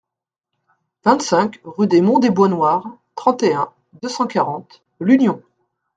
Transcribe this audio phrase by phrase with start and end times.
[1.05, 5.43] vingt-cinq rUE DES MONTS DES BOIS NOIRS, trente et un, deux cent quarante, L'Union